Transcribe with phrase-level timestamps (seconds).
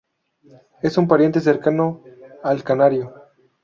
[0.81, 2.03] Es un pariente cercano
[2.41, 3.13] al canario.